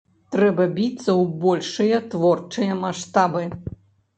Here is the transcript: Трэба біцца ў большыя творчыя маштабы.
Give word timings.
Трэба 0.35 0.65
біцца 0.77 1.03
ў 1.03 1.27
большыя 1.43 1.99
творчыя 2.15 2.79
маштабы. 2.83 3.47